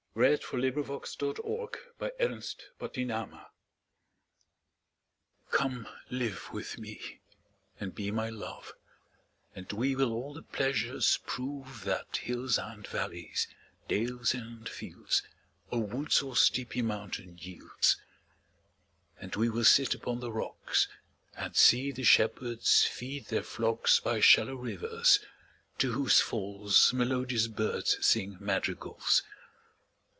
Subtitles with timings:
[0.13, 1.61] 1564–93 121.
[1.87, 3.43] The Passionate Shepherd to His Love
[5.51, 7.21] COME live with me
[7.79, 8.73] and be my Love,
[9.55, 13.47] And we will all the pleasures prove That hills and valleys,
[13.87, 15.23] dales and fields,
[15.69, 17.95] Or woods or steepy mountain yields.
[19.17, 20.89] And we will sit upon the rocks,
[21.35, 25.21] 5 And see the shepherds feed their flocks By shallow rivers,
[25.77, 29.23] to whose falls Melodious birds sing madrigals.